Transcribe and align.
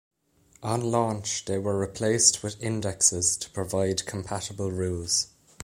On 0.63 0.81
launch 0.89 1.45
they 1.45 1.59
were 1.59 1.77
replaced 1.77 2.41
with 2.41 2.59
Indexes 2.59 3.37
to 3.37 3.51
provide 3.51 4.07
compatible 4.07 4.71
rules. 4.71 5.27